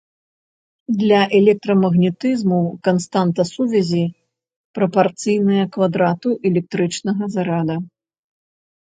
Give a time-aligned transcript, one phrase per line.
[0.99, 4.03] Для электрамагнетызму канстанта сувязі
[4.79, 7.75] прапарцыйная квадрату электрычнага зарада.